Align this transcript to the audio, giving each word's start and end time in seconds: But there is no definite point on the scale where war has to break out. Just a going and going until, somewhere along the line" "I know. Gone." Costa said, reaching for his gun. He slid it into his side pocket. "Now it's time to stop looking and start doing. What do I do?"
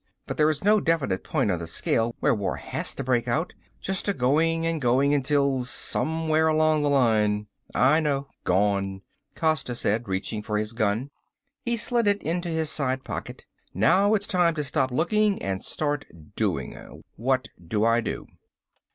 But 0.25 0.37
there 0.37 0.49
is 0.49 0.63
no 0.63 0.79
definite 0.81 1.23
point 1.23 1.51
on 1.51 1.59
the 1.59 1.67
scale 1.67 2.15
where 2.21 2.33
war 2.33 2.55
has 2.55 2.95
to 2.95 3.03
break 3.03 3.27
out. 3.27 3.53
Just 3.79 4.07
a 4.07 4.15
going 4.15 4.65
and 4.65 4.81
going 4.81 5.13
until, 5.13 5.63
somewhere 5.63 6.47
along 6.47 6.81
the 6.81 6.89
line" 6.89 7.45
"I 7.91 7.99
know. 7.99 8.27
Gone." 8.43 9.03
Costa 9.35 9.75
said, 9.75 10.07
reaching 10.07 10.41
for 10.41 10.57
his 10.57 10.73
gun. 10.73 11.11
He 11.65 11.77
slid 11.77 12.07
it 12.07 12.23
into 12.23 12.49
his 12.49 12.71
side 12.71 13.03
pocket. 13.03 13.45
"Now 13.75 14.15
it's 14.15 14.25
time 14.25 14.55
to 14.55 14.63
stop 14.63 14.89
looking 14.89 15.39
and 15.39 15.61
start 15.63 16.05
doing. 16.35 17.03
What 17.15 17.49
do 17.63 17.85
I 17.85 18.01
do?" 18.01 18.25